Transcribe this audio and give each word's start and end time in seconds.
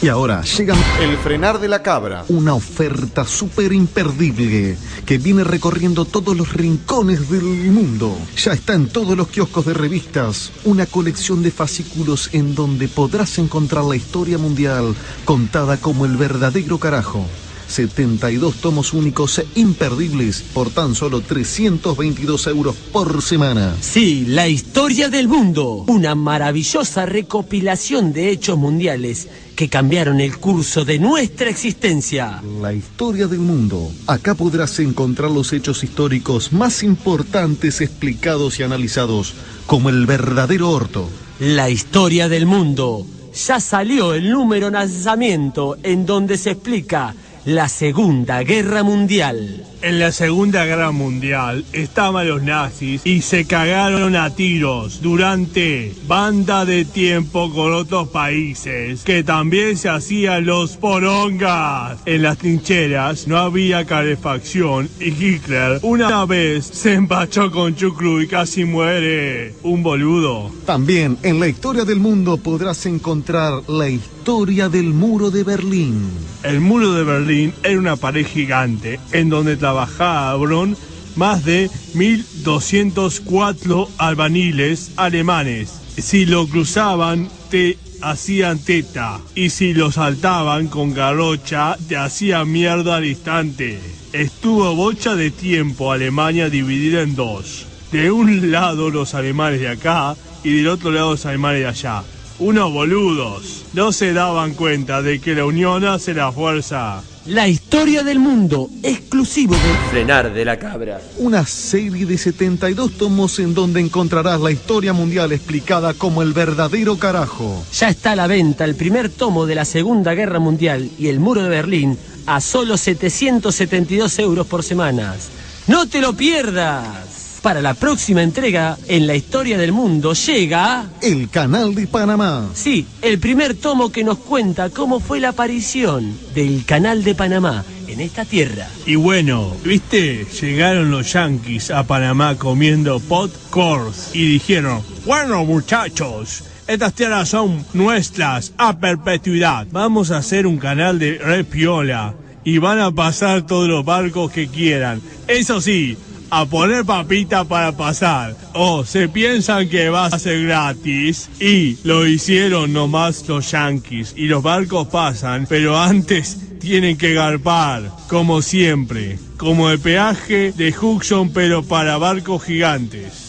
Y 0.00 0.06
ahora 0.08 0.42
llega 0.42 0.76
El 1.00 1.16
frenar 1.18 1.58
de 1.58 1.66
la 1.66 1.82
cabra. 1.82 2.24
una 2.28 2.54
oferta 2.54 3.24
súper 3.24 3.72
imperdible 3.72 4.76
que 5.04 5.18
viene 5.18 5.42
recorriendo 5.42 6.04
todos 6.04 6.36
los 6.36 6.52
rincones 6.52 7.28
del 7.28 7.42
mundo. 7.42 8.16
Ya 8.36 8.52
está 8.52 8.74
en 8.74 8.88
todos 8.88 9.16
los 9.16 9.26
kioscos 9.28 9.66
de 9.66 9.74
revistas, 9.74 10.52
una 10.64 10.86
colección 10.86 11.42
de 11.42 11.50
fascículos 11.50 12.30
en 12.32 12.54
donde 12.54 12.86
podrás 12.86 13.38
encontrar 13.38 13.84
la 13.84 13.96
historia 13.96 14.38
mundial 14.38 14.94
contada 15.24 15.78
como 15.78 16.06
el 16.06 16.16
verdadero 16.16 16.78
carajo. 16.78 17.26
72 17.68 18.54
tomos 18.62 18.94
únicos 18.94 19.38
e 19.38 19.46
imperdibles 19.56 20.42
por 20.54 20.70
tan 20.70 20.94
solo 20.94 21.20
322 21.20 22.46
euros 22.46 22.74
por 22.92 23.20
semana. 23.20 23.76
Sí, 23.80 24.24
la 24.26 24.48
historia 24.48 25.10
del 25.10 25.28
mundo. 25.28 25.84
Una 25.86 26.14
maravillosa 26.14 27.04
recopilación 27.04 28.12
de 28.14 28.30
hechos 28.30 28.56
mundiales 28.56 29.28
que 29.58 29.68
cambiaron 29.68 30.20
el 30.20 30.38
curso 30.38 30.84
de 30.84 31.00
nuestra 31.00 31.50
existencia. 31.50 32.40
La 32.60 32.72
historia 32.72 33.26
del 33.26 33.40
mundo. 33.40 33.90
Acá 34.06 34.36
podrás 34.36 34.78
encontrar 34.78 35.32
los 35.32 35.52
hechos 35.52 35.82
históricos 35.82 36.52
más 36.52 36.84
importantes 36.84 37.80
explicados 37.80 38.60
y 38.60 38.62
analizados 38.62 39.34
como 39.66 39.88
el 39.88 40.06
verdadero 40.06 40.70
orto. 40.70 41.08
La 41.40 41.70
historia 41.70 42.28
del 42.28 42.46
mundo. 42.46 43.04
Ya 43.34 43.58
salió 43.58 44.14
el 44.14 44.30
número 44.30 44.70
lanzamiento 44.70 45.76
en 45.82 46.06
donde 46.06 46.38
se 46.38 46.52
explica 46.52 47.16
la 47.48 47.70
Segunda 47.70 48.42
Guerra 48.42 48.82
Mundial. 48.82 49.64
En 49.80 49.98
la 50.00 50.12
Segunda 50.12 50.66
Guerra 50.66 50.90
Mundial 50.90 51.64
estaban 51.72 52.28
los 52.28 52.42
nazis 52.42 53.00
y 53.04 53.22
se 53.22 53.46
cagaron 53.46 54.16
a 54.16 54.34
tiros 54.34 55.00
durante 55.00 55.94
banda 56.06 56.66
de 56.66 56.84
tiempo 56.84 57.50
con 57.54 57.72
otros 57.72 58.08
países 58.08 59.02
que 59.02 59.22
también 59.22 59.78
se 59.78 59.88
hacían 59.88 60.44
los 60.44 60.76
porongas. 60.76 62.00
En 62.04 62.22
las 62.22 62.36
trincheras 62.36 63.26
no 63.28 63.38
había 63.38 63.86
calefacción 63.86 64.90
y 65.00 65.08
Hitler 65.08 65.78
una 65.80 66.26
vez 66.26 66.66
se 66.66 66.92
empachó 66.92 67.50
con 67.50 67.74
chucru 67.74 68.20
y 68.20 68.26
casi 68.26 68.66
muere. 68.66 69.54
Un 69.62 69.82
boludo. 69.82 70.50
También 70.66 71.16
en 71.22 71.40
la 71.40 71.48
historia 71.48 71.86
del 71.86 71.98
mundo 71.98 72.36
podrás 72.36 72.84
encontrar 72.84 73.62
la 73.70 73.88
historia 73.88 74.68
del 74.68 74.92
muro 74.92 75.30
de 75.30 75.44
Berlín. 75.44 76.10
El 76.42 76.60
muro 76.60 76.92
de 76.92 77.04
Berlín 77.04 77.37
era 77.62 77.78
una 77.78 77.96
pared 77.96 78.26
gigante 78.26 78.98
en 79.12 79.28
donde 79.28 79.56
trabajaron 79.56 80.76
más 81.16 81.44
de 81.44 81.70
1204 81.94 83.88
albaniles 83.98 84.92
alemanes. 84.96 85.80
Si 85.96 86.26
lo 86.26 86.46
cruzaban, 86.46 87.28
te 87.50 87.76
hacían 88.02 88.58
teta. 88.58 89.20
Y 89.34 89.50
si 89.50 89.74
lo 89.74 89.90
saltaban 89.90 90.68
con 90.68 90.94
garrocha, 90.94 91.76
te 91.88 91.96
hacían 91.96 92.50
mierda 92.50 92.96
al 92.96 93.06
instante. 93.06 93.80
Estuvo 94.12 94.74
bocha 94.74 95.16
de 95.16 95.30
tiempo 95.30 95.92
Alemania 95.92 96.48
dividida 96.50 97.02
en 97.02 97.14
dos. 97.14 97.66
De 97.92 98.10
un 98.10 98.50
lado 98.50 98.90
los 98.90 99.14
alemanes 99.14 99.60
de 99.60 99.68
acá 99.68 100.14
y 100.44 100.56
del 100.56 100.68
otro 100.68 100.90
lado 100.92 101.12
los 101.12 101.26
alemanes 101.26 101.60
de 101.60 101.66
allá. 101.66 102.02
Unos 102.40 102.72
boludos. 102.72 103.64
No 103.72 103.90
se 103.90 104.12
daban 104.12 104.54
cuenta 104.54 105.02
de 105.02 105.20
que 105.20 105.34
la 105.34 105.44
unión 105.44 105.84
hace 105.84 106.14
la 106.14 106.30
fuerza. 106.30 107.02
La 107.26 107.48
historia 107.48 108.04
del 108.04 108.20
mundo, 108.20 108.70
exclusivo 108.84 109.54
de 109.54 109.90
Frenar 109.90 110.32
de 110.32 110.44
la 110.44 110.56
cabra. 110.56 111.00
Una 111.18 111.44
serie 111.44 112.06
de 112.06 112.16
72 112.16 112.92
tomos 112.92 113.40
en 113.40 113.54
donde 113.54 113.80
encontrarás 113.80 114.40
la 114.40 114.52
historia 114.52 114.92
mundial 114.92 115.32
explicada 115.32 115.94
como 115.94 116.22
el 116.22 116.32
verdadero 116.32 116.96
carajo. 116.96 117.64
Ya 117.72 117.88
está 117.88 118.12
a 118.12 118.16
la 118.16 118.28
venta 118.28 118.64
el 118.64 118.76
primer 118.76 119.08
tomo 119.08 119.44
de 119.44 119.56
la 119.56 119.64
Segunda 119.64 120.14
Guerra 120.14 120.38
Mundial 120.38 120.88
y 120.96 121.08
el 121.08 121.18
Muro 121.18 121.42
de 121.42 121.48
Berlín 121.48 121.98
a 122.26 122.40
solo 122.40 122.76
772 122.76 124.16
euros 124.20 124.46
por 124.46 124.62
semanas. 124.62 125.28
¡No 125.66 125.88
te 125.88 126.00
lo 126.00 126.12
pierdas! 126.12 127.17
Para 127.42 127.62
la 127.62 127.74
próxima 127.74 128.22
entrega 128.22 128.76
en 128.88 129.06
la 129.06 129.14
historia 129.14 129.56
del 129.56 129.72
mundo 129.72 130.12
llega... 130.12 130.86
El 131.00 131.30
canal 131.30 131.74
de 131.74 131.86
Panamá. 131.86 132.48
Sí, 132.52 132.86
el 133.00 133.18
primer 133.18 133.54
tomo 133.54 133.92
que 133.92 134.02
nos 134.02 134.18
cuenta 134.18 134.70
cómo 134.70 134.98
fue 134.98 135.20
la 135.20 135.30
aparición 135.30 136.18
del 136.34 136.64
Canal 136.64 137.04
de 137.04 137.14
Panamá 137.14 137.64
en 137.86 138.00
esta 138.00 138.24
tierra. 138.24 138.66
Y 138.86 138.96
bueno, 138.96 139.54
¿viste? 139.64 140.26
Llegaron 140.40 140.90
los 140.90 141.12
yankees 141.12 141.70
a 141.70 141.84
Panamá 141.84 142.36
comiendo 142.36 142.98
popcorn 143.00 143.92
y 144.12 144.26
dijeron, 144.26 144.82
bueno 145.06 145.44
muchachos, 145.44 146.42
estas 146.66 146.92
tierras 146.92 147.28
son 147.28 147.64
nuestras 147.72 148.52
a 148.58 148.78
perpetuidad. 148.78 149.66
Vamos 149.70 150.10
a 150.10 150.18
hacer 150.18 150.46
un 150.46 150.58
canal 150.58 150.98
de 150.98 151.18
repiola 151.18 152.14
y 152.44 152.58
van 152.58 152.80
a 152.80 152.90
pasar 152.90 153.46
todos 153.46 153.68
los 153.68 153.84
barcos 153.84 154.30
que 154.32 154.48
quieran. 154.48 155.00
Eso 155.26 155.60
sí, 155.60 155.96
a 156.30 156.46
poner 156.46 156.84
papita 156.84 157.44
para 157.44 157.72
pasar. 157.72 158.36
O 158.54 158.84
se 158.84 159.08
piensan 159.08 159.68
que 159.68 159.88
va 159.88 160.06
a 160.06 160.18
ser 160.18 160.44
gratis 160.44 161.28
y 161.40 161.78
lo 161.84 162.06
hicieron 162.06 162.72
nomás 162.72 163.28
los 163.28 163.50
yankees 163.50 164.14
y 164.16 164.26
los 164.26 164.42
barcos 164.42 164.88
pasan, 164.88 165.46
pero 165.48 165.78
antes 165.78 166.58
tienen 166.58 166.96
que 166.96 167.14
garpar, 167.14 167.90
como 168.08 168.42
siempre, 168.42 169.18
como 169.36 169.70
el 169.70 169.78
peaje 169.78 170.52
de 170.52 170.74
Hudson 170.76 171.30
pero 171.32 171.62
para 171.62 171.98
barcos 171.98 172.42
gigantes. 172.44 173.28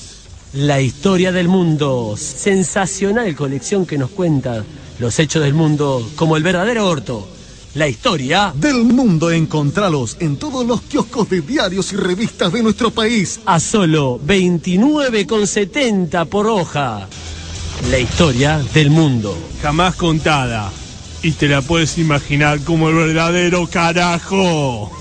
La 0.53 0.81
historia 0.81 1.31
del 1.31 1.47
mundo, 1.47 2.16
sensacional 2.17 3.35
colección 3.35 3.85
que 3.85 3.99
nos 3.99 4.09
cuenta 4.09 4.63
los 4.97 5.19
hechos 5.19 5.43
del 5.43 5.53
mundo 5.53 6.07
como 6.16 6.37
el 6.37 6.43
verdadero 6.43 6.87
orto. 6.87 7.27
La 7.75 7.88
historia 7.88 8.52
Del 8.56 8.84
mundo 8.84 9.30
encontralos 9.30 10.18
en 10.19 10.38
todos 10.38 10.66
los 10.66 10.81
kioscos 10.81 11.30
de 11.30 11.41
diarios 11.41 11.94
y 11.94 11.97
revistas 11.97 12.52
de 12.52 12.63
nuestro 12.63 12.90
país. 12.90 13.41
a 13.46 13.59
solo 13.59 14.19
29,70 14.25 16.25
por 16.25 16.47
hoja. 16.47 17.08
La 17.91 18.00
historia 18.00 18.59
del 18.74 18.90
mundo. 18.90 19.38
Jamás 19.62 19.96
contada. 19.96 20.72
Y 21.22 21.34
te 21.34 21.47
la 21.47 21.62
puedes 21.62 22.00
imaginar 22.00 22.59
como 22.62 22.90
el 22.90 22.96
verdadero 22.96 23.68
carajo. 23.68 24.91